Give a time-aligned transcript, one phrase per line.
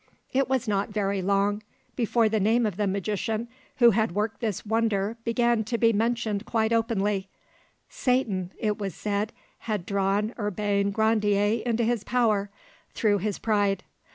[0.33, 1.61] It was not very long
[1.95, 6.43] before the name of the magician who had worked this wonder began to be mentioned
[6.43, 7.29] quite openly:
[7.87, 12.49] Satan, it was said, had drawn Urbain Grandier into his power,
[12.95, 13.83] through his pride.